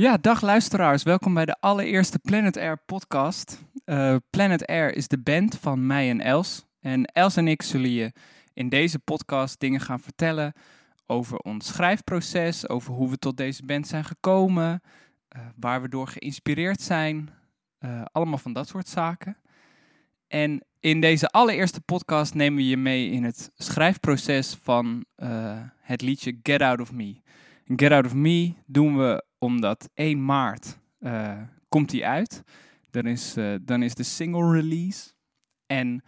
[0.00, 1.02] Ja, dag luisteraars.
[1.02, 3.64] Welkom bij de allereerste Planet Air podcast.
[3.84, 6.66] Uh, Planet Air is de band van mij en Els.
[6.80, 8.12] En Els en ik zullen je
[8.54, 10.52] in deze podcast dingen gaan vertellen
[11.06, 14.82] over ons schrijfproces, over hoe we tot deze band zijn gekomen,
[15.36, 17.30] uh, waar we door geïnspireerd zijn.
[17.80, 19.36] Uh, allemaal van dat soort zaken.
[20.28, 25.04] En in deze allereerste podcast nemen we je mee in het schrijfproces van
[25.80, 27.20] het liedje Get Out of Me.
[27.76, 31.32] Get Out of Me doen we omdat 1 maart uh,
[31.68, 32.42] komt die uit.
[32.90, 35.12] Dan is, uh, dan is de single release.
[35.66, 36.02] En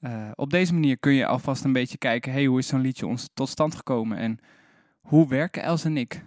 [0.00, 2.32] uh, op deze manier kun je alvast een beetje kijken...
[2.32, 4.18] hey, hoe is zo'n liedje ons tot stand gekomen?
[4.18, 4.38] En
[5.00, 6.22] hoe werken Els en ik?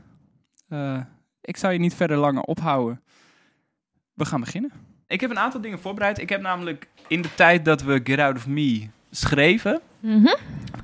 [1.42, 3.02] ik zou je niet verder langer ophouden.
[4.14, 4.72] We gaan beginnen.
[5.08, 6.20] Ik heb een aantal dingen voorbereid.
[6.20, 9.82] Ik heb namelijk in de tijd dat we Get Out of Me schreven...
[10.00, 10.36] Mm -hmm.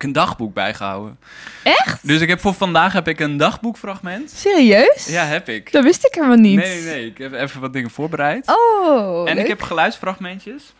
[0.01, 1.17] Ik een dagboek bijgehouden.
[1.63, 2.07] Echt?
[2.07, 4.29] Dus ik heb voor vandaag heb ik een dagboekfragment.
[4.31, 5.05] Serieus?
[5.09, 5.71] Ja, heb ik.
[5.71, 6.57] Dat wist ik helemaal niet.
[6.57, 7.05] Nee, nee, nee.
[7.05, 8.47] Ik heb even wat dingen voorbereid.
[8.47, 9.43] Oh, En leuk.
[9.43, 10.73] ik heb geluidsfragmentjes.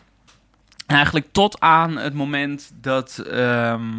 [0.86, 3.90] Eigenlijk tot aan het moment dat, ehm,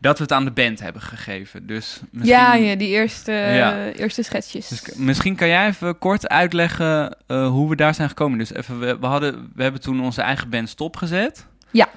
[0.00, 1.66] dat we het aan de band hebben gegeven.
[1.66, 3.86] Dus misschien, Ja, ja, die eerste, Ja.
[3.88, 4.68] eerste schetsjes.
[4.68, 8.38] Dus misschien kan jij even kort uitleggen eh, hoe we daar zijn gekomen.
[8.38, 11.46] Dus even, we, we, hadden, we hebben toen onze eigen band stopgezet.
[11.70, 11.88] Ja.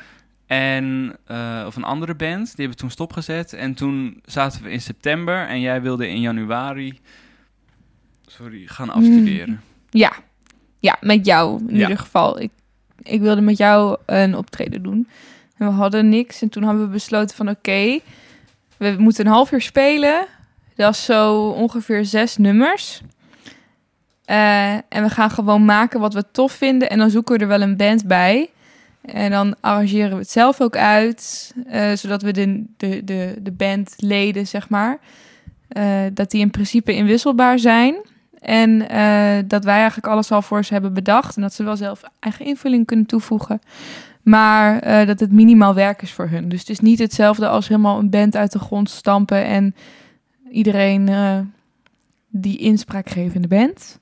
[0.52, 3.53] En, eh, of een andere band, die hebben we toen stopgezet.
[3.53, 6.99] En toen zaten we in september en jij wilde in januari,
[8.25, 9.61] sorry, gaan afstuderen.
[9.89, 10.11] Ja.
[10.80, 11.81] ja, met jou in Ja.
[11.81, 12.41] ieder geval.
[12.41, 12.52] Ik,
[13.02, 15.08] ik wilde met jou een optreden doen.
[15.58, 16.41] En we hadden niks.
[16.41, 17.99] En toen hebben we besloten van oké,
[18.77, 20.25] we moeten een half uur spelen.
[20.75, 23.02] Dat is zo ongeveer zes nummers.
[24.25, 26.89] Eh, en we gaan gewoon maken wat we tof vinden.
[26.89, 28.49] En dan zoeken we er wel een band bij.
[29.02, 31.53] En dan arrangeren we het zelf ook uit.
[31.67, 34.99] eh, zodat we de, de, de, de bandleden, zeg maar...
[35.67, 37.95] eh, dat die in principe inwisselbaar zijn.
[38.39, 41.35] En eh, dat wij eigenlijk alles al voor ze hebben bedacht.
[41.35, 43.59] En dat ze wel zelf eigen invulling kunnen toevoegen.
[44.21, 46.49] Maar dat het minimaal werk is voor hun.
[46.49, 49.45] Dus het is niet hetzelfde als helemaal een band uit de grond stampen.
[49.45, 49.76] En
[50.52, 51.09] iedereen
[52.27, 53.97] die inspraak geven in de band.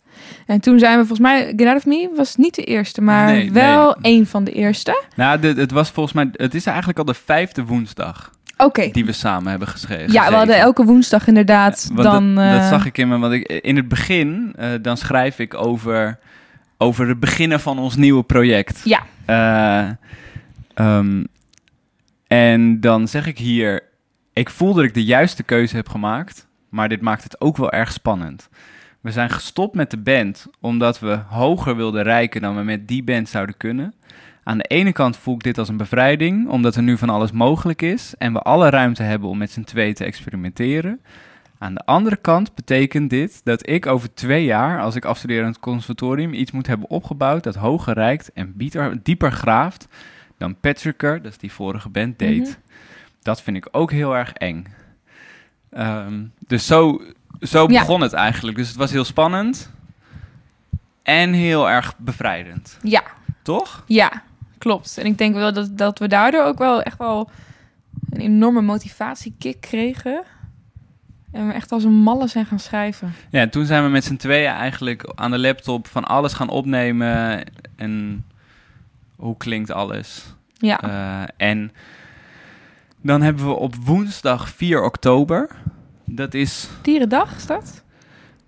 [0.46, 1.54] En toen zijn we volgens mij...
[1.56, 3.02] Get Out of Me was niet de eerste.
[3.02, 5.04] Maar Nee, wel een van de eerste.
[5.16, 8.90] Nou, de- het was volgens mij, het is eigenlijk al de vijfde woensdag Oké.
[8.92, 10.12] die we samen hebben geschreven.
[10.12, 12.36] Ja, we hadden elke woensdag inderdaad dan...
[12.36, 15.40] dat, dat eh, zag ik in me, want ik, in het begin, eh, dan schrijf
[15.40, 16.20] ik over,
[16.78, 18.82] over het beginnen van ons nieuwe project.
[18.84, 19.02] Ja.
[19.26, 19.90] Eh,
[20.74, 21.24] ehm,
[22.28, 23.84] en dan zeg ik hier,
[24.34, 27.72] ik voel dat ik de juiste keuze heb gemaakt, maar dit maakt het ook wel
[27.72, 28.50] erg spannend.
[29.02, 33.04] We zijn gestopt met de band omdat we hoger wilden reiken dan we met die
[33.04, 33.94] band zouden kunnen.
[34.44, 37.32] Aan de ene kant voel ik dit als een bevrijding, omdat er nu van alles
[37.32, 41.02] mogelijk is en we alle ruimte hebben om met z'n twee te experimenteren.
[41.58, 45.50] Aan de andere kant betekent dit dat ik over twee jaar, als ik afstudeer aan
[45.50, 49.88] het conservatorium, iets moet hebben opgebouwd dat hoger reikt en bieter, dieper graaft
[50.38, 52.42] dan Patricker, dat is die vorige band, deed.
[52.42, 52.58] Mhm.
[53.22, 54.66] Dat vind ik ook heel erg eng.
[55.70, 57.02] Ehm, dus zo,
[57.42, 57.80] zo Ja.
[57.80, 58.58] begon het eigenlijk.
[58.58, 59.72] Dus het was heel spannend
[61.04, 62.78] en heel erg bevrijdend.
[62.82, 63.04] Ja,
[63.42, 63.84] Toch?
[63.86, 64.24] Ja,
[64.58, 64.98] klopt.
[64.98, 67.30] En ik denk wel dat, dat we daardoor ook wel echt wel
[68.10, 70.24] een enorme motivatiekick kregen.
[71.32, 73.14] En we echt als een malle zijn gaan schrijven.
[73.30, 76.50] Ja, en toen zijn we met z'n tweeën eigenlijk aan de laptop van alles gaan
[76.50, 77.44] opnemen.
[77.76, 78.26] En
[79.16, 80.34] hoe klinkt alles?
[80.54, 81.72] Ja, Eh, en
[83.02, 85.50] dan hebben we op woensdag 4 oktober.
[86.12, 87.84] Dat is dierendag is dat?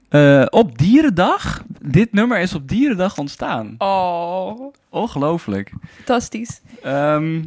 [0.10, 1.64] eh, op Dierendag.
[1.82, 3.76] Dit nummer is op Dierendag ontstaan.
[3.78, 5.72] Oh, Ongelooflijk.
[5.96, 6.62] fantastisch.
[6.84, 7.44] Ehm,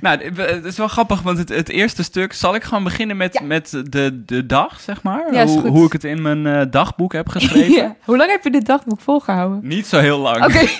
[0.00, 2.32] nou, het- is wel grappig, want het, het eerste stuk...
[2.32, 3.46] Zal ik gewoon beginnen met, Ja.
[3.46, 5.32] met de, de dag, zeg maar?
[5.34, 5.68] Ja, hoe, goed.
[5.70, 7.72] hoe ik het in mijn eh, dagboek heb geschreven.
[7.82, 7.96] Ja.
[8.04, 9.60] Hoe lang heb je dit dagboek volgehouden?
[9.62, 10.44] Niet zo heel lang.
[10.44, 10.60] Oké,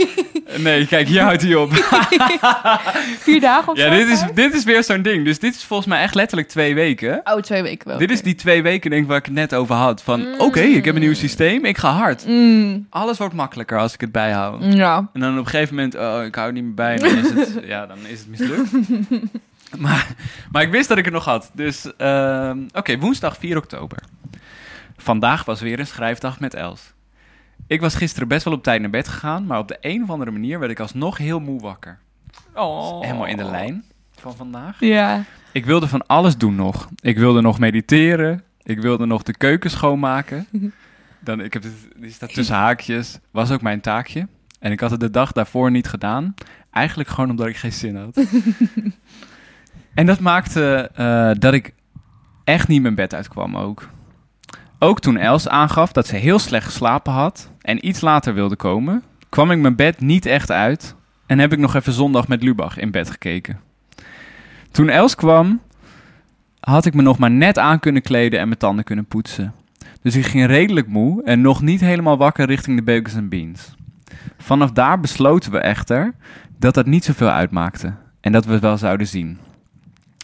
[0.56, 1.72] Nee, kijk, hier houdt hij op.
[3.18, 3.90] vier dagen of ja, zo?
[3.98, 5.24] dit is, dit is weer zo'n ding.
[5.24, 7.20] Dus dit is volgens mij echt letterlijk twee weken.
[7.24, 7.98] Oh, twee weken wel.
[7.98, 10.02] Dit is die twee weken, denk ik, waar ik het net over had.
[10.02, 10.34] Van, Mm.
[10.40, 12.26] oké, ik heb een nieuw systeem, ik ga hard.
[12.26, 14.64] Mm, Alles wordt makkelijker als ik het bijhoud.
[14.74, 15.08] ja.
[15.12, 16.94] En dan op een gegeven moment, oh, ik hou het niet meer bij.
[16.94, 18.70] En dan is het, ja, dan is het mislukt.
[19.78, 20.14] maar,
[20.52, 21.50] maar ik wist dat ik het nog had.
[21.54, 24.02] Dus, ehm, oké, woensdag 4 oktober.
[24.96, 26.92] Vandaag was weer een schrijfdag met Els.
[27.66, 30.10] Ik was gisteren best wel op tijd naar bed gegaan, maar op de een of
[30.10, 31.98] andere manier werd ik alsnog heel moe wakker.
[32.54, 33.00] Oh.
[33.00, 33.84] Helemaal in de lijn
[34.20, 34.80] van vandaag.
[34.80, 35.24] Ja.
[35.52, 36.88] Ik wilde van alles doen nog.
[37.00, 38.42] Ik wilde nog mediteren.
[38.62, 40.46] Ik wilde nog de keuken schoonmaken.
[41.20, 43.18] Dan, ik heb het, die staat tussen haakjes.
[43.30, 44.28] Was ook mijn taakje.
[44.58, 46.34] En ik had het de dag daarvoor niet gedaan.
[46.70, 48.16] Eigenlijk gewoon omdat ik geen zin had.
[49.94, 51.74] en dat maakte eh, dat ik
[52.44, 53.88] echt niet mijn bed uitkwam ook.
[54.78, 59.02] Ook toen Els aangaf dat ze heel slecht geslapen had en iets later wilde komen,
[59.28, 60.94] kwam ik mijn bed niet echt uit
[61.26, 63.60] en heb ik nog even zondag met Lubach in bed gekeken.
[64.70, 65.60] Toen Els kwam,
[66.60, 69.54] had ik me nog maar net aan kunnen kleden en mijn tanden kunnen poetsen.
[70.02, 73.74] Dus ik ging redelijk moe en nog niet helemaal wakker richting de Bakers and Beans.
[74.38, 76.14] Vanaf daar besloten we echter
[76.58, 79.38] dat dat niet zoveel uitmaakte en dat we het wel zouden zien.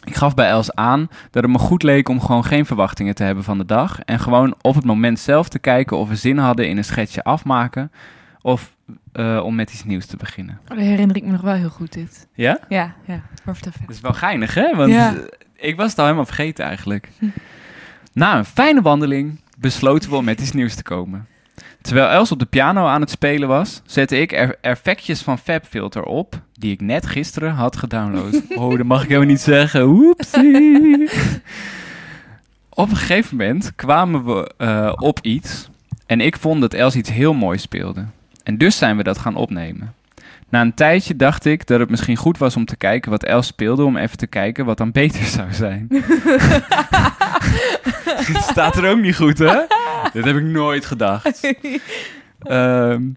[0.03, 3.23] Ik gaf bij Els aan dat het me goed leek om gewoon geen verwachtingen te
[3.23, 6.37] hebben van de dag en gewoon op het moment zelf te kijken of we zin
[6.37, 7.91] hadden in een schetsje afmaken
[8.41, 8.75] of
[9.11, 10.59] eh, om met iets nieuws te beginnen.
[10.63, 12.27] Oh, dat herinner ik me nog wel heel goed dit.
[12.33, 12.59] Ja?
[12.69, 13.21] Ja, ja.
[13.45, 14.75] Dat is wel geinig, hè?
[14.75, 15.13] Want Ja.
[15.15, 15.21] eh,
[15.55, 17.09] ik was het al helemaal vergeten eigenlijk.
[18.13, 21.27] Na een fijne wandeling besloten we om met iets nieuws te komen.
[21.81, 26.03] Terwijl Els op de piano aan het spelen was, zette ik er effectjes van FabFilter
[26.03, 28.41] op, die ik net gisteren had gedownload.
[28.55, 29.83] Oh, dat mag ik helemaal niet zeggen.
[29.83, 31.03] Oepsie.
[32.69, 35.69] op een gegeven moment kwamen we eh, op iets
[36.05, 38.05] en ik vond dat Els iets heel moois speelde.
[38.43, 39.93] En dus zijn we dat gaan opnemen.
[40.49, 43.47] Na een tijdje dacht ik dat het misschien goed was om te kijken wat Els
[43.47, 45.87] speelde, om even te kijken wat dan beter zou zijn.
[48.27, 49.59] Dit staat er ook niet goed, hè?
[50.13, 51.39] Dit heb ik nooit gedacht.
[52.39, 53.09] Ehm,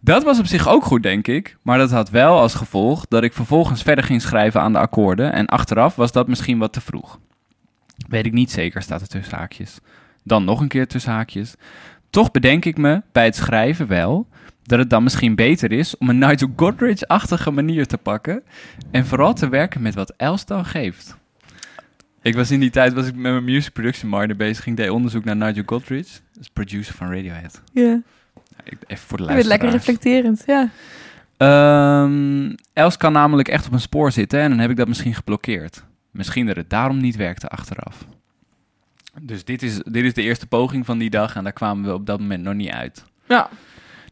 [0.00, 1.56] dat was op zich ook goed, denk ik.
[1.62, 5.32] Maar dat had wel als gevolg dat ik vervolgens verder ging schrijven aan de akkoorden.
[5.32, 7.18] En achteraf was dat misschien wat te vroeg.
[8.08, 9.78] Weet ik niet zeker, staat er tussen haakjes.
[10.24, 11.54] Dan nog een keer tussen haakjes.
[12.10, 14.26] Toch bedenk ik me bij het schrijven wel
[14.62, 18.42] dat het dan misschien beter is om een Nigel Godrich-achtige manier te pakken.
[18.90, 21.16] En vooral te werken met wat Els dan geeft.
[22.22, 24.66] Ik was in die tijd was ik met mijn music production minor bezig.
[24.66, 26.20] Ik deed onderzoek naar Nigel Godrich.
[26.40, 27.62] Is producer van Radiohead.
[27.72, 28.00] Ja.
[28.86, 30.70] Even voor de Je bent lekker reflecterend, ja.
[31.36, 35.14] Ehm, Els kan namelijk echt op een spoor zitten en dan heb ik dat misschien
[35.14, 35.84] geblokkeerd.
[36.10, 38.04] Misschien dat het daarom niet werkte achteraf.
[39.22, 41.94] Dus dit is, dit is de eerste poging van die dag en daar kwamen we
[41.94, 43.04] op dat moment nog niet uit.
[43.28, 43.48] Ja.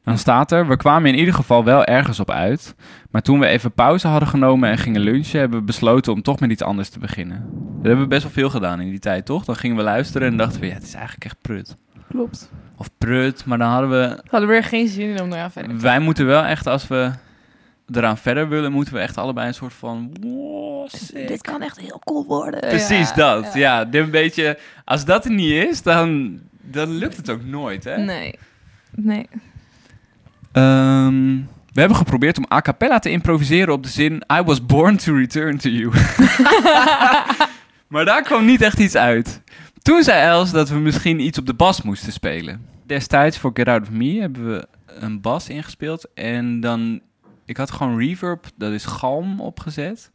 [0.02, 2.74] Dan staat er, we kwamen in ieder geval wel ergens op uit.
[3.10, 6.40] Maar toen we even pauze hadden genomen en gingen lunchen, hebben we besloten om toch
[6.40, 7.48] met iets anders te beginnen.
[7.50, 9.44] Dat hebben we best wel veel gedaan in die tijd, toch?
[9.44, 11.76] Dan gingen we luisteren en dachten we, ja, het is eigenlijk echt prut.
[12.08, 12.50] Klopt.
[12.76, 15.76] Of prut, maar dan hadden we Hadden we er geen zin in om daar verder
[15.76, 17.10] te wij moeten wel echt, als we
[17.92, 20.16] eraan verder willen, moeten we echt allebei een soort van...
[20.20, 20.88] wow.
[21.12, 22.60] Dit kan echt heel cool worden.
[22.60, 23.60] Precies Ja, dat, ja.
[23.60, 23.84] ja.
[23.84, 27.96] dit een beetje, als dat er niet is, dan, dan lukt het ook nooit, hè?
[27.96, 28.38] Nee.
[28.90, 29.28] Nee.
[30.52, 31.36] Ehm,
[31.72, 34.22] we hebben geprobeerd om a cappella te improviseren op de zin...
[34.32, 35.92] I was born to return to you.
[37.88, 39.42] maar daar kwam niet echt iets uit.
[39.86, 42.66] Toen zei Els dat we misschien iets op de bas moesten spelen.
[42.86, 46.08] Destijds voor Get Out of Me hebben we een bas ingespeeld.
[46.14, 47.00] En dan...
[47.44, 50.10] Ik had gewoon reverb, dat is galm, opgezet.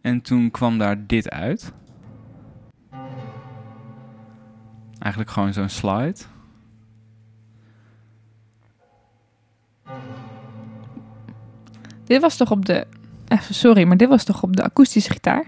[0.00, 1.72] En toen kwam daar dit uit.
[4.98, 6.16] Eigenlijk gewoon zo'n slide.
[12.04, 12.86] Dit was toch op de...
[13.28, 15.44] Even sorry, maar dit was toch op de akoestische gitaar?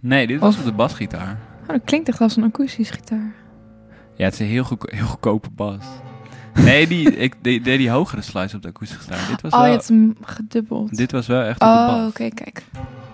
[0.00, 1.38] Nee, dit was Of- op de basgitaar.
[1.66, 3.32] Oh, dat klinkt echt als een akoestische gitaar.
[4.16, 5.84] Ja, het is een heel, goedko- heel goedkope bas.
[6.54, 9.28] Nee, die, ik deed deed die hogere slides op de akoestische gitaar.
[9.28, 10.96] Dit was, Oh, je wel, hebt hem gedubbeld.
[10.96, 12.08] dit was wel echt op de Oh, bas.
[12.08, 12.62] oké, kijk.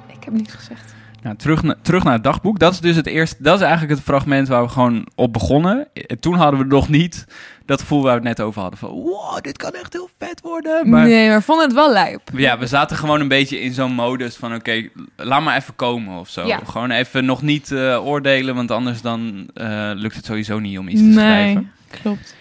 [0.07, 0.95] Ik heb niks gezegd.
[1.23, 2.59] Nou, terug, na- terug naar het dagboek.
[2.59, 3.37] Dat is dus het eerste.
[3.43, 5.89] Dat is eigenlijk het fragment waar we gewoon op begonnen.
[6.07, 7.25] En toen hadden we nog niet
[7.67, 8.79] dat gevoel waar we het net over hadden.
[8.79, 10.89] Van, wow, dit kan echt heel vet worden.
[10.91, 12.21] Maar Nee, maar vonden het wel lijp.
[12.37, 14.55] ja, we zaten gewoon een beetje in zo'n modus van...
[14.55, 16.47] Oké, laat maar even komen of zo.
[16.47, 16.61] Ja.
[16.65, 18.55] Gewoon even nog niet eh, oordelen.
[18.55, 21.73] Want anders dan eh, lukt het sowieso niet om iets te nee, schrijven.
[22.03, 22.35] klopt.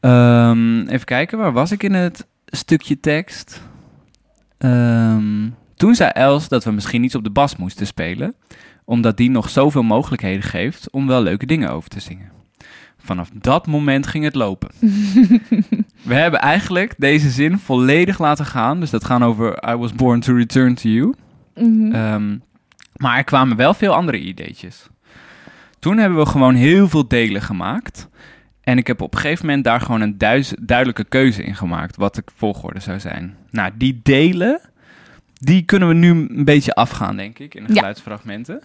[0.00, 3.60] Ehm, even kijken, waar was ik in het stukje tekst?
[4.58, 8.34] Ehm, toen zei Els dat we misschien iets op de bas moesten spelen,
[8.84, 12.30] omdat die nog zoveel mogelijkheden geeft om wel leuke dingen over te zingen.
[12.98, 14.68] Vanaf dat moment ging het lopen.
[16.02, 20.20] we hebben eigenlijk deze zin volledig laten gaan, dus dat gaan over I was born
[20.20, 21.14] to return to you.
[21.54, 21.92] Mhm.
[21.92, 22.38] Ehm,
[22.96, 24.86] maar er kwamen wel veel andere ideetjes.
[25.78, 28.08] Toen hebben we gewoon heel veel delen gemaakt.
[28.60, 30.18] En ik heb op een gegeven moment daar gewoon een
[30.60, 31.96] duidelijke keuze in gemaakt.
[31.96, 33.36] Wat de volgorde zou zijn.
[33.50, 34.60] Nou, die delen,
[35.38, 37.78] die kunnen we nu een beetje afgaan, denk ik, in de Ja.
[37.78, 38.62] geluidsfragmenten.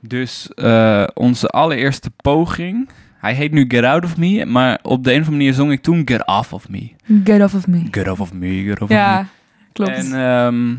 [0.00, 2.88] Dus eh, onze allereerste poging.
[3.18, 5.72] Hij heet nu Get Out of Me, maar op de een of andere manier zong
[5.72, 6.90] ik toen Get Off of Me.
[7.24, 7.82] Get off of me.
[7.90, 8.94] Get Off of Me, Get Off of Me.
[8.94, 9.26] Ja,
[9.72, 9.90] klopt.
[9.90, 10.74] En ehm,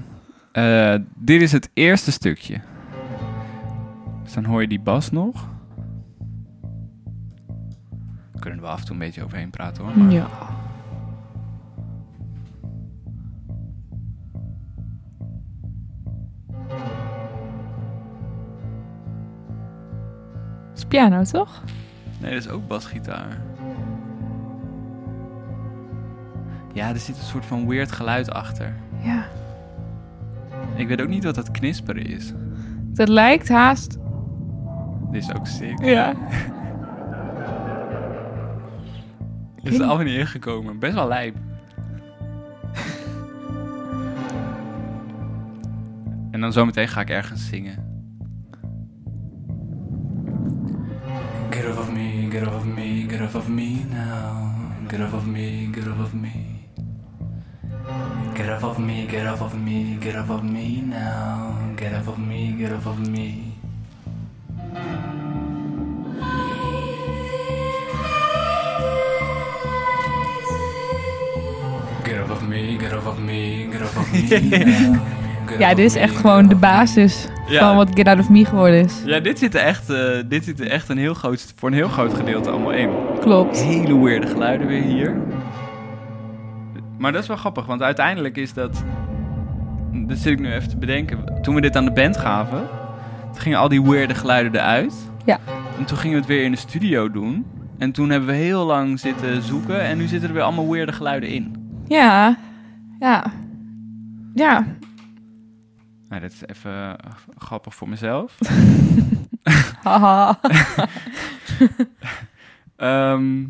[0.52, 2.60] eh, dit is het eerste stukje.
[4.24, 5.50] Dus dan hoor je die bas nog.
[8.40, 9.98] Kunnen we af en toe een beetje overheen praten hoor.
[9.98, 10.12] Maar...
[10.12, 10.28] Ja.
[20.92, 21.64] Piano, toch?
[22.20, 23.38] Nee, dat is ook basgitaar.
[26.74, 28.74] Ja, er zit een soort van weird geluid achter.
[29.04, 29.26] Ja.
[30.76, 32.34] Ik weet ook niet wat dat knisperen is.
[32.94, 33.98] Dat lijkt haast.
[35.12, 35.84] Dit is ook sick.
[35.84, 36.14] Ja.
[39.64, 40.80] Is er allemaal niet ingekomen.
[40.80, 41.36] Best wel lijp.
[46.32, 47.81] en dan zometeen ga ik ergens zingen.
[53.22, 54.52] Get off of me now.
[54.90, 56.68] Get off of me, get off of me.
[58.34, 61.56] Get off of me, get off of me, get off of me now.
[61.76, 63.54] Get off of me, get off of me.
[72.04, 75.48] Get off of me, get off of me, get off of me now.
[75.48, 77.60] Get Ja, dit is echt me, gewoon de basis Ja.
[77.68, 79.02] van wat Get Out of Me geworden is.
[79.06, 81.76] Ja, dit zit er echt, eh, dit zit er echt een heel groot, voor een
[81.76, 82.90] heel groot gedeelte allemaal in.
[83.20, 83.62] Klopt.
[83.64, 85.16] Hele weirde geluiden weer hier.
[86.98, 88.84] Maar dat is wel grappig, want uiteindelijk is dat...
[89.92, 91.40] Dat zit ik nu even te bedenken.
[91.42, 92.68] Toen we dit aan de band gaven,
[93.32, 94.94] toen gingen al die weirde geluiden eruit.
[95.26, 95.40] Ja.
[95.78, 97.46] En toen gingen we het weer in de studio doen.
[97.78, 100.92] En toen hebben we heel lang zitten zoeken en nu zitten er weer allemaal weirde
[100.92, 101.56] geluiden in.
[101.88, 102.38] Ja.
[103.00, 103.32] Ja.
[104.34, 104.66] Ja.
[106.12, 108.38] Nou, dat is even eh, grappig voor mezelf.
[109.84, 110.40] Haha.
[112.76, 113.46] Ehm,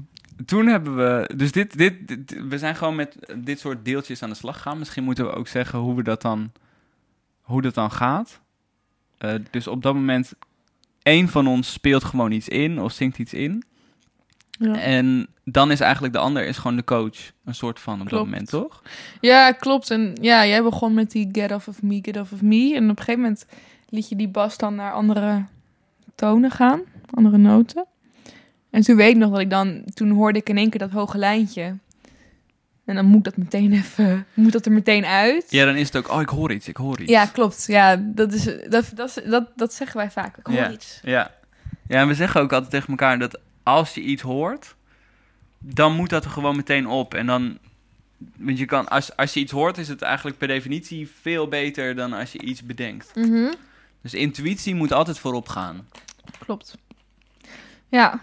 [0.45, 1.29] toen hebben we.
[1.35, 4.77] Dus dit, dit, dit- We zijn gewoon met dit soort deeltjes aan de slag gegaan.
[4.79, 6.51] Misschien moeten we ook zeggen hoe we dat dan.
[7.41, 8.41] Hoe dat dan gaat.
[9.17, 10.33] Eh, dus op dat moment.
[11.03, 13.63] één van ons speelt gewoon iets in of zingt iets in.
[14.61, 14.79] Ja.
[14.79, 17.31] En dan is eigenlijk de ander is gewoon de coach.
[17.45, 18.25] Een soort van op dat Klopt.
[18.25, 18.81] moment, toch?
[19.21, 19.89] Ja, klopt.
[19.91, 22.73] En ja, jij begon met die Get Off of Me, Get Off of Me.
[22.75, 23.45] En op een gegeven moment
[23.89, 25.45] liet je die bas dan naar andere
[26.15, 26.81] tonen gaan.
[27.13, 27.85] Andere noten.
[28.69, 29.83] En toen weet ik nog dat ik dan...
[29.93, 31.75] Toen hoorde ik in één keer dat hoge lijntje.
[32.85, 34.25] En dan moet dat meteen even...
[34.33, 35.45] Moet dat er meteen uit.
[35.49, 36.11] Ja, dan is het ook.
[36.11, 37.11] Oh, ik hoor iets, ik hoor iets.
[37.11, 37.63] Ja, klopt.
[37.67, 40.37] Ja, dat, is, dat, dat, dat, dat zeggen wij vaak.
[40.37, 40.71] Ik hoor Ja.
[40.71, 40.99] iets.
[41.03, 41.31] Ja.
[41.87, 43.39] ja, en we zeggen ook altijd tegen elkaar dat
[43.71, 44.75] als je iets hoort,
[45.57, 47.13] dan moet dat er gewoon meteen op.
[47.13, 47.57] En dan,
[48.37, 51.95] want je kan, als, als je iets hoort, is het eigenlijk per definitie veel beter
[51.95, 53.15] dan als je iets bedenkt.
[53.15, 53.53] Mhm.
[54.01, 55.87] Dus intuïtie moet altijd voorop gaan.
[56.39, 56.77] Klopt.
[57.87, 58.19] Ja.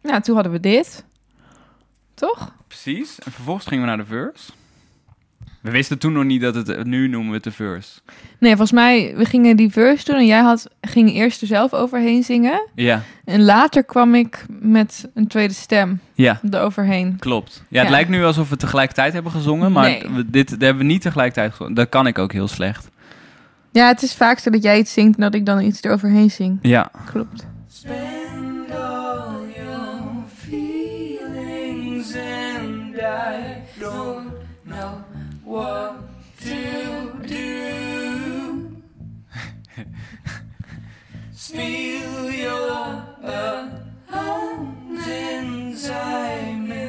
[0.00, 1.04] Ja, toen hadden we dit.
[2.14, 2.54] Toch?
[2.66, 3.18] Precies.
[3.18, 4.52] En vervolgens gingen we naar de verse.
[5.64, 8.00] We wisten toen nog niet dat het, nu noemen we het de verse.
[8.38, 11.72] Nee, volgens mij, we gingen die verse doen en jij had, ging eerst er zelf
[11.72, 12.68] overheen zingen.
[12.74, 16.40] Ja, En later kwam ik met een tweede stem ja.
[16.50, 17.16] eroverheen.
[17.18, 17.62] Klopt.
[17.68, 17.90] Ja, het Ja.
[17.94, 20.02] lijkt nu alsof we tegelijkertijd hebben gezongen, maar Nee.
[20.14, 21.74] we, dit dat hebben we niet tegelijkertijd gezongen.
[21.74, 22.88] Dat kan ik ook heel slecht.
[23.72, 26.30] Ja, het is vaak zo dat jij iets zingt en dat ik dan iets eroverheen
[26.30, 26.58] zing.
[26.62, 26.90] Ja.
[27.12, 27.46] Klopt.
[35.54, 35.94] What
[36.40, 36.58] to
[37.26, 38.82] do.
[41.32, 43.02] Feel your
[44.10, 46.84] hands inside me.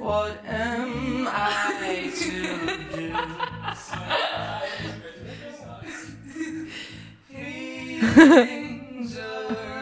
[0.00, 2.32] What am I to
[2.96, 3.06] do?
[7.30, 9.16] Feelings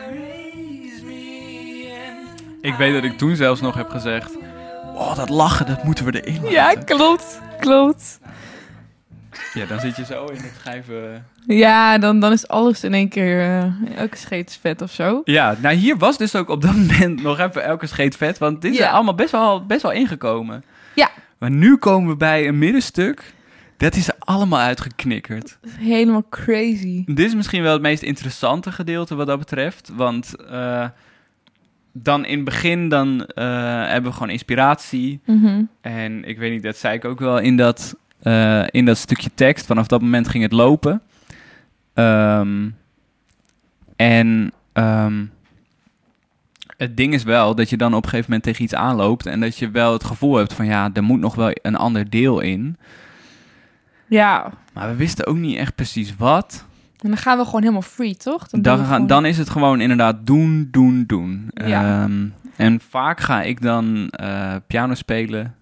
[0.09, 1.23] erase me
[2.09, 4.37] and Ik weet dat ik toen zelfs nog heb gezegd...
[4.95, 6.51] Oh, dat lachen, dat moeten we erin laten.
[6.51, 7.41] Ja, klopt.
[7.71, 8.21] Klopt.
[9.55, 11.27] Ja, dan zit je zo in het schijven...
[11.47, 15.21] Ja, dan, dan is alles in één keer, eh, elke scheet vet of zo.
[15.25, 18.39] Ja, nou hier was dus ook op dat moment nog even elke scheet vet.
[18.39, 18.91] Want dit is Ja.
[18.91, 20.65] allemaal best wel, best wel ingekomen.
[20.95, 21.11] Ja.
[21.39, 23.35] Maar nu komen we bij een middenstuk.
[23.77, 25.59] Dat is er allemaal uitgeknikkerd.
[25.79, 27.03] Helemaal crazy.
[27.07, 29.91] Dit is misschien wel het meest interessante gedeelte wat dat betreft.
[29.97, 30.85] Want eh,
[31.93, 33.45] dan in het begin dan, eh,
[33.87, 35.21] hebben we gewoon inspiratie.
[35.25, 35.63] Mhm.
[35.81, 39.31] En ik weet niet, dat zei ik ook wel in dat, eh, in dat stukje
[39.35, 39.67] tekst.
[39.67, 41.03] Vanaf dat moment ging het lopen.
[41.95, 42.69] Ehm,
[43.97, 45.25] en ehm,
[46.77, 49.27] het ding is wel dat je dan op een gegeven moment tegen iets aanloopt.
[49.27, 52.11] En dat je wel het gevoel hebt van ja, er moet nog wel een ander
[52.11, 52.77] deel in.
[54.07, 56.67] Ja, Maar we wisten ook niet echt precies wat.
[57.02, 58.47] En dan gaan we gewoon helemaal free, toch?
[58.49, 61.50] Dan, gewoon- dan is het gewoon inderdaad doen, doen, doen.
[61.54, 62.02] Ja.
[62.02, 62.26] Ehm,
[62.57, 65.54] en vaak ga ik dan eh, piano spelen.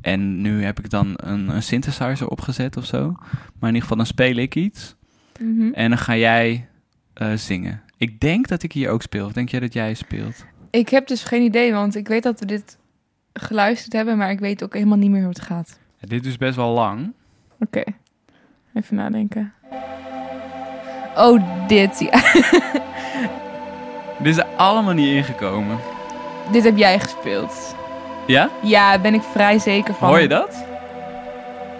[0.00, 3.12] En nu heb ik dan een, een synthesizer opgezet of zo.
[3.58, 4.94] Maar in ieder geval, dan speel ik iets.
[5.40, 5.72] Mhm.
[5.72, 6.68] En dan ga jij
[7.14, 7.82] eh, zingen.
[7.96, 9.26] Ik denk dat ik hier ook speel.
[9.26, 10.44] Of denk jij dat jij speelt?
[10.70, 12.78] Ik heb dus geen idee, want ik weet dat we dit
[13.32, 15.78] geluisterd hebben, maar ik weet ook helemaal niet meer hoe het gaat.
[15.98, 17.12] Ja, dit is best wel lang.
[17.60, 17.82] Oké,
[18.74, 19.52] even nadenken.
[21.20, 22.20] Oh, dit, ja.
[24.18, 25.78] Dit is er allemaal niet ingekomen.
[26.50, 27.74] Dit heb jij gespeeld.
[28.26, 28.48] Ja?
[28.62, 30.08] Ja, ben ik vrij zeker van.
[30.08, 30.64] Hoor je dat?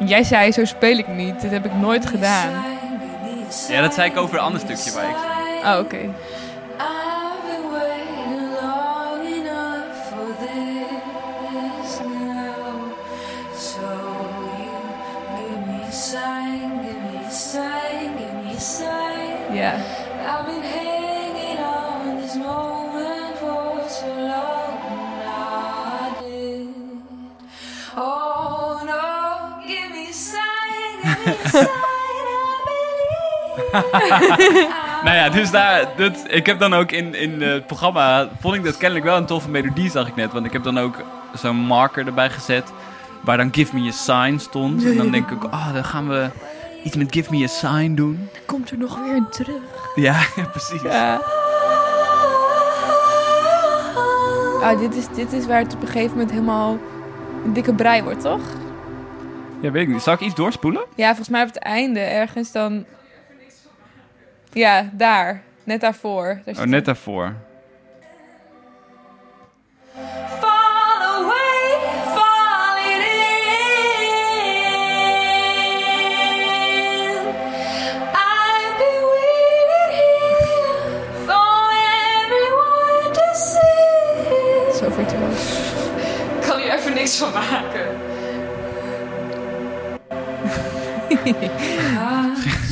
[0.04, 1.40] Jij zei, zo speel ik niet.
[1.40, 2.50] Dit heb ik nooit gedaan.
[3.68, 5.16] Ja, dat zei ik over een ander stukje waar ik
[5.64, 5.99] Oh, oké.
[35.05, 38.65] Nou ja, dus daar, dat, ik heb dan ook in, in het programma, vond ik
[38.65, 40.33] dat kennelijk wel een toffe melodie, zag ik net.
[40.33, 41.03] Want ik heb dan ook
[41.35, 42.73] zo'n marker erbij gezet,
[43.21, 44.85] waar dan Give Me A Sign stond.
[44.85, 46.29] En dan denk ik, oh, dan gaan we
[46.85, 48.29] iets met Give Me A Sign doen.
[48.47, 49.61] Komt er nog weer een terug.
[49.95, 50.21] Ja,
[50.53, 50.83] precies.
[50.83, 51.21] Ja.
[54.62, 56.79] Ah, dit is, dit is waar het op een gegeven moment helemaal
[57.45, 58.41] een dikke brei wordt, toch?
[59.61, 60.03] Ja, weet ik niet.
[60.03, 60.85] Zal ik iets doorspoelen?
[60.95, 62.85] Ja, volgens mij op het einde ergens dan...
[64.52, 65.42] Ja, daar.
[65.64, 66.40] Net daarvoor.
[66.45, 67.35] Daar Oh, net daarvoor.
[70.40, 71.78] Fall away,
[72.14, 73.11] falling in.
[78.14, 80.78] I've been waiting here
[81.26, 81.52] for
[82.23, 84.78] everyone to see.
[84.78, 85.45] Zo virtuoos.
[86.40, 87.88] Ik kan hier even niks van maken.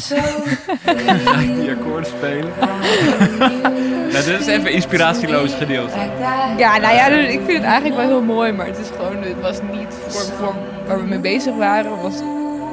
[1.24, 2.52] Ga ik die akkoorden spelen?
[4.12, 5.98] Nou, dit is even inspiratieloos gedeelte.
[6.56, 9.22] Ja, nou ja, dus ik vind het eigenlijk wel heel mooi, maar het is gewoon,
[9.22, 10.54] het was niet voor, voor
[10.86, 12.14] waar we mee bezig waren, was,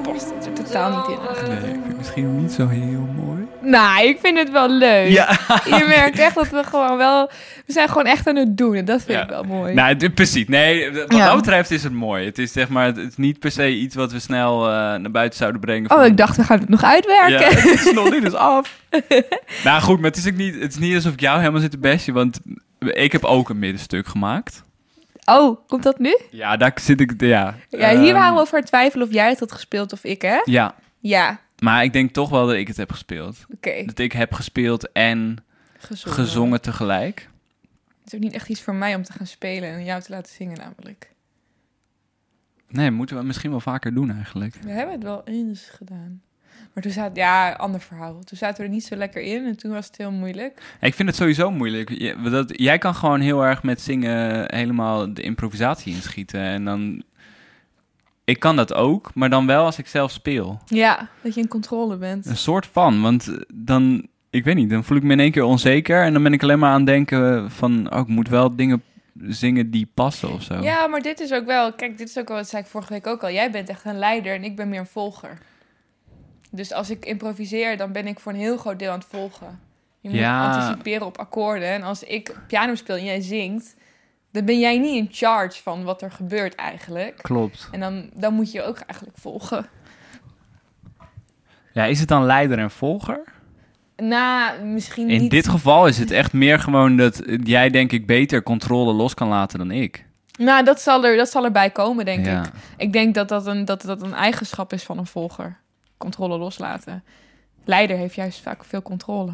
[0.03, 1.25] past het er totaal niet in.
[1.27, 1.61] eigenlijk.
[1.61, 3.34] Nee, ik vind het misschien niet zo heel mooi.
[3.65, 5.09] Nou, ik vind het wel leuk.
[5.09, 5.29] Ja.
[5.65, 7.29] Je merkt echt dat we gewoon wel,
[7.65, 9.23] we zijn gewoon echt aan het doen en dat vind Ja.
[9.23, 9.73] ik wel mooi.
[9.73, 10.47] Nou, precies.
[10.47, 11.25] Nee, wat Ja.
[11.27, 12.25] dat betreft is het mooi.
[12.25, 15.11] Het is zeg maar, het is niet per se iets wat we snel eh, naar
[15.11, 15.91] buiten zouden brengen.
[15.91, 17.45] oh, van- ik dacht, we gaan het nog Ja, uitwerken.
[17.71, 18.79] het is nog niet eens af.
[19.63, 21.71] nou goed, maar het is ook niet, het is niet alsof ik jou helemaal zit
[21.71, 22.39] te bestje, want
[22.79, 24.63] ik heb ook een middenstuk gemaakt.
[25.25, 26.17] Oh, komt dat nu?
[26.31, 27.55] Ja, daar zit ik, ja.
[27.69, 30.21] Ja, hier Ehm, waren we over het twijfelen of jij het had gespeeld of ik,
[30.21, 30.37] hè?
[30.43, 33.45] Ja, Ja, maar ik denk toch wel dat ik het heb gespeeld.
[33.53, 33.83] oké.
[33.85, 35.37] Dat ik heb gespeeld en
[35.77, 36.19] Gezongen.
[36.19, 37.29] gezongen tegelijk.
[38.03, 40.11] Het is ook niet echt iets voor mij om te gaan spelen en jou te
[40.11, 41.13] laten zingen namelijk.
[42.67, 44.55] Nee, moeten we misschien wel vaker doen eigenlijk.
[44.61, 46.21] We hebben het wel eens gedaan.
[46.73, 48.23] Maar toen zaten, ja, ander verhaal.
[48.23, 50.75] Toen zaten we er niet zo lekker in en toen was het heel moeilijk.
[50.81, 52.15] Ik vind het sowieso moeilijk.
[52.31, 56.39] Dat, jij kan gewoon heel erg met zingen helemaal de improvisatie inschieten.
[56.41, 57.03] En dan...
[58.25, 60.59] Ik kan dat ook, maar dan wel als ik zelf speel.
[60.65, 62.25] Ja, dat je in controle bent.
[62.25, 64.07] Een soort van, want dan...
[64.29, 66.03] Ik weet niet, dan voel ik me in één keer onzeker.
[66.03, 67.93] En dan ben ik alleen maar aan het denken van...
[67.93, 68.83] Oh, ik moet wel dingen
[69.27, 70.53] zingen die passen of zo.
[70.61, 71.73] Ja, maar dit is ook wel...
[71.73, 73.31] Kijk, dit is ook wel, dat zei ik vorige week ook al.
[73.31, 75.37] Jij bent echt een leider en ik ben meer een volger.
[76.51, 79.59] Dus als ik improviseer, dan ben ik voor een heel groot deel aan het volgen.
[80.01, 80.51] Je moet Ja.
[80.53, 81.67] anticiperen op akkoorden.
[81.67, 83.75] En als ik piano speel en jij zingt...
[84.35, 87.17] dan ben jij niet in charge van wat er gebeurt eigenlijk.
[87.21, 87.67] Klopt.
[87.71, 89.65] En dan, dan moet je ook eigenlijk volgen.
[91.73, 93.23] Ja, is het dan leider en volger?
[93.95, 95.31] Nou, misschien In niet...
[95.31, 99.27] dit geval is het echt meer gewoon dat jij denk ik beter controle los kan
[99.27, 100.05] laten dan ik.
[100.37, 102.43] Nou, dat zal, er, dat zal erbij komen, denk ja.
[102.43, 102.51] ik.
[102.77, 105.57] Ik denk dat dat, een, dat dat een eigenschap is van een volger.
[105.97, 107.03] Controle loslaten.
[107.63, 109.31] Leider heeft juist vaak veel controle.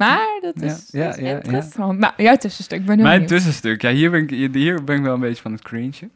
[0.00, 1.34] Maar dat is, ja, is ja, ja.
[1.34, 1.98] interessant.
[1.98, 2.80] Nou, jouw tussenstuk.
[2.80, 3.28] Ik ben Mijn benieuwd.
[3.28, 6.08] tussenstuk, ja, hier ben, ik, hier ben ik wel een beetje van het cringe.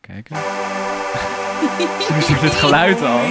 [0.00, 0.36] Kijken.
[2.22, 3.18] Zie je dit geluid al?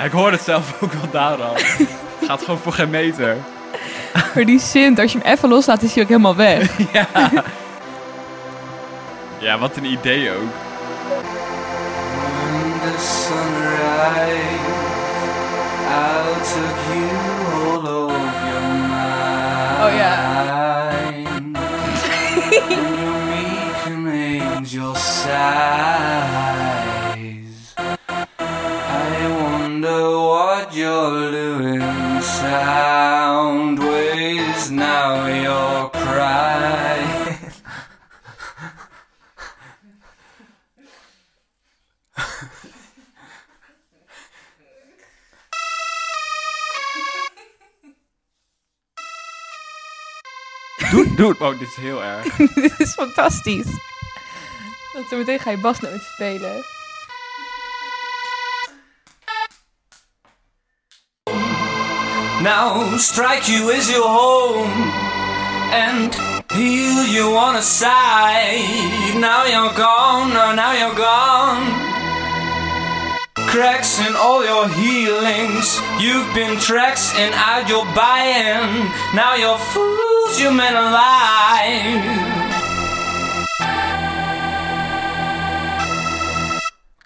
[0.04, 1.56] ik hoor het zelf ook wel daar al.
[2.26, 3.36] Gaat gewoon voor geen meter.
[4.34, 6.70] Maar die Sint, als je hem even loslaat, is hij ook helemaal weg.
[6.92, 7.06] Ja.
[9.38, 10.52] Ja, wat een idee ook.
[12.14, 14.38] When the sunrise,
[15.88, 17.08] I'll take you
[17.64, 19.84] all over your mind.
[19.84, 20.38] Oh ja.
[51.18, 51.40] Doe, het.
[51.40, 52.36] Oh, dit is heel erg.
[52.54, 53.66] Dit is fantastisch.
[54.92, 56.64] Want zo meteen ga je basnoot spelen.
[62.42, 64.92] Now strike you is your home
[65.72, 66.14] and
[66.52, 69.18] heal you on a side.
[69.18, 71.87] Now you're gone, oh, now you're gone.
[73.52, 75.80] Cracks in all your healings.
[75.98, 78.90] You've been tracks and out your buying.
[79.14, 82.02] Now you're fools, you men alive.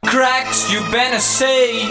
[0.01, 1.87] Cracks you better say.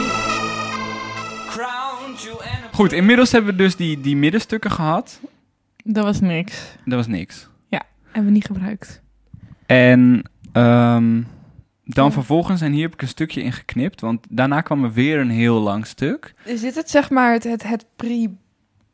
[1.49, 5.19] Crowned you and Goed, inmiddels hebben we dus die, die middenstukken gehad.
[5.83, 6.53] Dat was niks.
[6.85, 7.49] Dat was niks.
[8.11, 9.01] Hebben we niet gebruikt.
[9.65, 11.21] En ehm,
[11.93, 12.11] dan Ja.
[12.11, 15.29] vervolgens, en hier heb ik een stukje in geknipt, want daarna kwam er weer een
[15.29, 16.33] heel lang stuk.
[16.43, 18.29] Is dit het, zeg maar, het, het, het pre,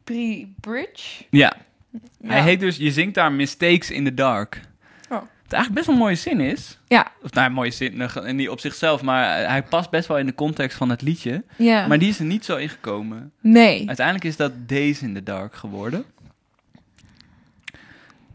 [0.03, 1.23] pre-bridge?
[1.29, 1.53] Ja,
[1.91, 2.29] Ja.
[2.29, 4.62] hij heet dus, je zingt daar Mistakes in the Dark.
[5.10, 5.21] Oh.
[5.43, 6.79] Wat eigenlijk best wel een mooie zin is.
[6.88, 7.12] Ja.
[7.23, 10.25] Of nou, een mooie zin, eh, niet op zichzelf, maar hij past best wel in
[10.25, 11.43] de context van het liedje.
[11.57, 11.88] Ja.
[11.88, 13.31] Maar die is er niet zo ingekomen.
[13.41, 13.88] Nee.
[13.88, 16.05] Uiteindelijk is dat Days in the Dark geworden.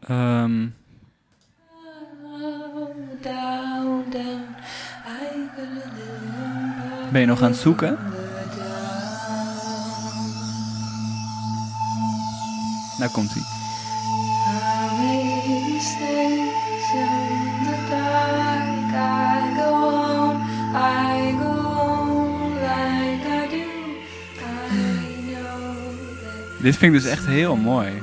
[0.08, 0.66] Ehm,
[7.12, 7.98] ben je nog aan het zoeken?
[12.98, 13.42] Nou komt hij.
[13.42, 17.08] I made mistakes in
[17.66, 18.92] the dark.
[18.94, 20.36] I go on,
[20.74, 23.66] I go on like I do.
[24.38, 24.72] I
[25.32, 25.62] know
[26.22, 28.02] that Dit vind ik dus echt heel mooi.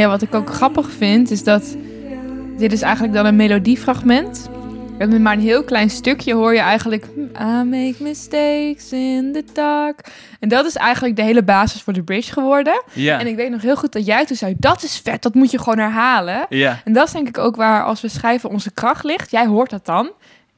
[0.00, 1.76] Ja, wat ik ook grappig vind, is dat
[2.56, 4.48] dit is eigenlijk dan een melodiefragment.
[4.98, 7.06] En met maar een heel klein stukje hoor je eigenlijk...
[7.40, 10.12] I make mistakes in the dark.
[10.38, 12.82] En dat is eigenlijk de hele basis voor de bridge geworden.
[12.92, 13.18] Ja.
[13.18, 14.54] En ik weet nog heel goed dat jij toen zei...
[14.58, 16.46] dat is vet, dat moet je gewoon herhalen.
[16.48, 16.80] Ja.
[16.84, 19.30] En dat is denk ik ook waar als we schrijven onze kracht ligt.
[19.30, 20.10] Jij hoort dat dan.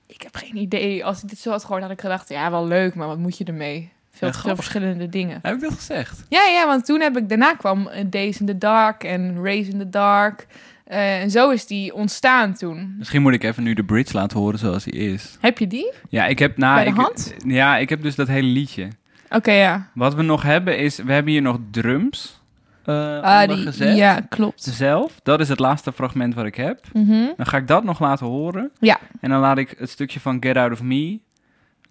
[0.06, 1.04] Ik heb geen idee.
[1.04, 2.28] Als ik dit zo had gehoord, had ik gedacht...
[2.28, 3.92] ja, wel leuk, maar wat moet je ermee?
[4.30, 5.38] Veel Ja, veel verschillende dingen.
[5.42, 6.24] Heb ik dat gezegd?
[6.28, 9.70] Ja, ja, want toen heb ik daarna kwam eh, Days in the Dark en Race
[9.70, 10.46] in the Dark.
[10.84, 12.94] Eh, en zo is die ontstaan toen.
[12.98, 15.36] Misschien moet ik even nu de bridge laten horen zoals hij is.
[15.40, 15.92] Heb je die?
[16.08, 16.74] Ja, ik heb na.
[16.74, 17.34] Bij de ik, hand?
[17.46, 18.88] Ja, ik heb dus dat hele liedje.
[19.30, 19.88] Oké, ja.
[19.94, 22.40] Wat we nog hebben is, we hebben hier nog drums
[22.84, 23.96] Ah, onder die, gezet.
[23.96, 24.62] ja, klopt.
[24.62, 25.20] Zelf.
[25.22, 26.80] Dat is het laatste fragment wat ik heb.
[26.92, 27.26] Mhm.
[27.36, 28.70] Dan ga ik dat nog laten horen.
[28.80, 28.98] Ja.
[29.20, 31.18] En dan laat ik het stukje van Get Out of Me,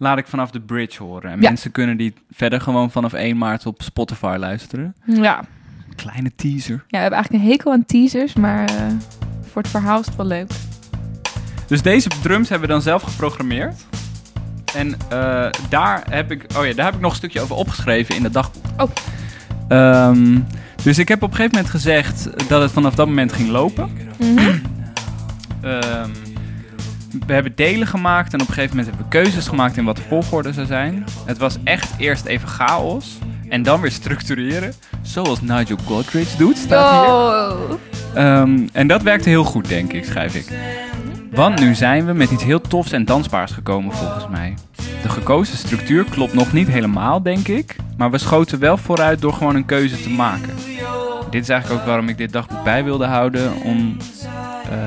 [0.02, 1.30] laat ik vanaf de bridge horen.
[1.30, 1.48] En Ja.
[1.48, 4.94] mensen kunnen die verder gewoon vanaf 1 maart op Spotify luisteren.
[5.04, 5.44] Ja.
[5.96, 6.74] Kleine teaser.
[6.74, 8.74] ja, we hebben eigenlijk een hekel aan teasers, maar eh,
[9.50, 10.50] voor het verhaal is het wel leuk.
[11.66, 13.86] Dus deze drums hebben we dan zelf geprogrammeerd.
[14.74, 18.16] En eh, daar, heb ik, oh ja, daar heb ik nog een stukje over opgeschreven
[18.16, 18.64] in het dagboek.
[18.76, 18.90] Oh.
[19.68, 20.38] Ehm,
[20.82, 23.90] dus ik heb op een gegeven moment gezegd dat het vanaf dat moment ging lopen.
[25.62, 26.10] Ehm,
[27.26, 29.96] we hebben delen gemaakt en op een gegeven moment hebben we keuzes gemaakt in wat
[29.96, 31.04] de volgorde zou zijn.
[31.26, 34.72] Het was echt eerst even chaos en dan weer structureren.
[35.02, 37.14] Zoals Nigel Godrich doet, staat hier.
[37.14, 37.72] Oh.
[38.14, 40.46] Ehm, en dat werkte heel goed, denk ik, schrijf ik.
[41.30, 44.54] Want nu zijn we met iets heel tofs en dansbaars gekomen, volgens mij.
[45.02, 47.76] De gekozen structuur klopt nog niet helemaal, denk ik.
[47.96, 50.54] Maar we schoten wel vooruit door gewoon een keuze te maken.
[51.30, 53.52] Dit is eigenlijk ook waarom ik dit dagboek bij wilde houden.
[53.62, 53.96] Om
[54.64, 54.78] eh,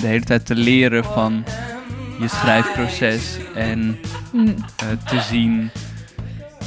[0.00, 1.44] de hele tijd te leren van
[2.20, 3.38] je schrijfproces.
[3.54, 3.98] En
[4.30, 4.46] Hm.
[4.76, 5.70] eh, te zien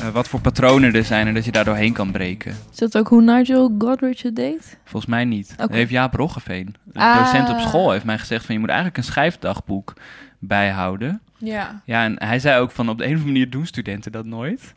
[0.01, 2.55] eh, wat voor patronen er zijn en dat je daar doorheen kan breken.
[2.71, 4.77] Is dat ook hoe Nigel Godrich het deed?
[4.83, 5.47] Volgens mij niet.
[5.51, 5.57] Oké.
[5.61, 6.75] Dat heeft Jaap Roggeveen.
[6.83, 7.17] De Ah.
[7.17, 9.93] docent op school heeft mij gezegd van je moet eigenlijk een schrijfdagboek
[10.39, 11.21] bijhouden.
[11.37, 11.81] Ja.
[11.85, 14.25] Ja, en hij zei ook van op de een of andere manier doen studenten dat
[14.25, 14.73] nooit.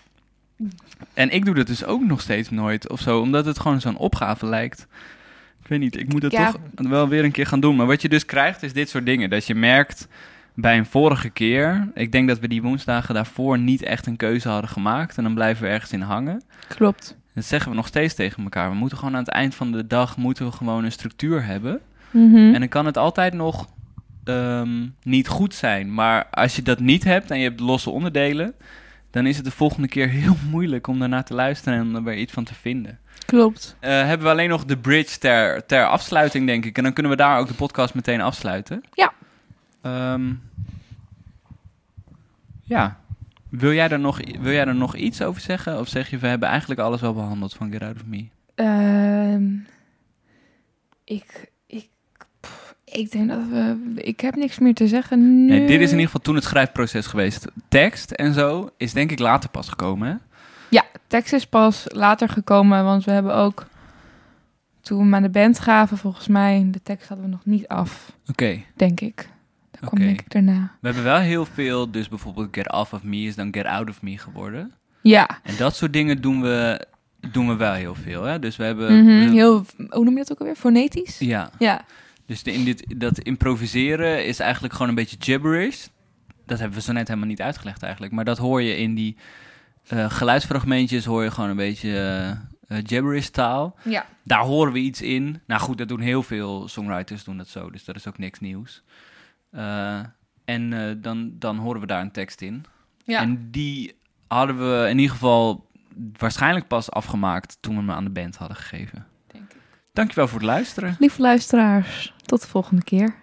[1.14, 3.96] En ik doe dat dus ook nog steeds nooit of zo, omdat het gewoon zo'n
[3.96, 4.86] opgave lijkt.
[5.62, 6.50] Ik weet niet, ik moet Ja.
[6.50, 7.76] toch wel weer een keer gaan doen.
[7.76, 9.30] Maar wat je dus krijgt is dit soort dingen.
[9.30, 10.08] Dat je merkt
[10.56, 14.48] bij een vorige keer, ik denk dat we die woensdagen daarvoor niet echt een keuze
[14.48, 15.16] hadden gemaakt.
[15.16, 16.42] En dan blijven we ergens in hangen.
[16.68, 17.16] Klopt.
[17.34, 18.70] Dat zeggen we nog steeds tegen elkaar.
[18.70, 21.80] We moeten gewoon aan het eind van de dag moeten we gewoon een structuur hebben.
[22.10, 22.54] Mhm.
[22.54, 23.68] En dan kan het altijd nog
[24.24, 25.94] ehm, niet goed zijn.
[25.94, 28.54] Maar als je dat niet hebt en je hebt losse onderdelen,
[29.10, 32.16] dan is het de volgende keer heel moeilijk om daarna te luisteren en er weer
[32.16, 32.98] iets van te vinden.
[33.26, 33.76] Klopt.
[33.80, 36.76] Eh, hebben we alleen nog de bridge ter, ter afsluiting, denk ik.
[36.76, 38.82] En dan kunnen we daar ook de podcast meteen afsluiten.
[38.92, 39.12] Ja.
[39.86, 40.32] Ehm,
[42.62, 43.00] ja.
[43.48, 45.78] Wil jij, er nog, wil jij er nog iets over zeggen?
[45.78, 48.26] Of zeg je, we hebben eigenlijk alles wel behandeld van Get Out of Me?
[48.54, 49.54] Ehm,
[51.04, 51.88] ik, ik,
[52.40, 53.92] pff, Ik denk dat we...
[53.94, 55.48] Ik heb niks meer te zeggen nu.
[55.48, 57.46] Nee, dit is in ieder geval toen het schrijfproces geweest.
[57.68, 60.14] Tekst en zo is denk ik later pas gekomen, hè?
[60.70, 63.66] Ja, tekst is pas later gekomen, want we hebben ook...
[64.80, 67.68] Toen we hem aan de band gaven, volgens mij, de tekst hadden we nog niet
[67.68, 68.62] af, Oké.
[68.74, 69.28] denk ik.
[69.80, 70.72] Dat denk ik daarna.
[70.80, 73.88] We hebben wel heel veel, dus bijvoorbeeld Get Off of Me is dan Get Out
[73.88, 74.72] of Me geworden.
[75.02, 76.86] Ja, En dat soort dingen doen we,
[77.30, 78.38] doen we wel heel veel, hè?
[78.38, 79.04] Dus we hebben...
[79.04, 79.64] mhm, heel...
[79.88, 80.56] Hoe noem je dat ook alweer?
[80.56, 81.18] Fonetisch?
[81.18, 81.84] Ja, Ja.
[82.26, 85.86] dus de, in dit, dat improviseren is eigenlijk gewoon een beetje gibberish.
[86.46, 88.12] Dat hebben we zo net helemaal niet uitgelegd eigenlijk.
[88.12, 89.16] Maar dat hoor je in die
[89.86, 91.96] eh, geluidsfragmentjes, hoor je gewoon een beetje
[92.68, 93.76] eh, gibberish taal.
[93.82, 94.06] Ja.
[94.24, 95.40] Daar horen we iets in.
[95.46, 98.40] Nou goed, dat doen heel veel songwriters doen dat zo, dus dat is ook niks
[98.40, 98.82] nieuws.
[99.56, 100.00] Eh,
[100.44, 102.64] en eh, dan, dan horen we daar een tekst in.
[103.04, 103.20] Ja.
[103.20, 105.66] En die hadden we in ieder geval
[106.18, 109.06] waarschijnlijk pas afgemaakt toen we hem aan de band hadden gegeven.
[109.26, 109.60] Denk ik.
[109.92, 110.96] Dankjewel voor het luisteren.
[110.98, 113.14] Lieve luisteraars, tot de volgende keer.